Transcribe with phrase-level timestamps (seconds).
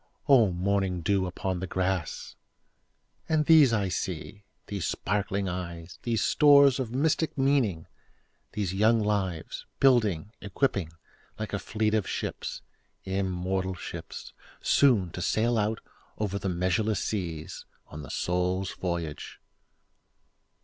[0.27, 2.35] O morning dew upon the grass!
[3.29, 10.93] And these I see—these sparkling eyes, These stores of mystic meaning—these young lives, Building, equipping,
[11.37, 14.33] like a fleet of ships—immortal ships!
[14.59, 15.81] Soon to sail out
[16.17, 19.39] over the measureless seas, On the Soul's voyage.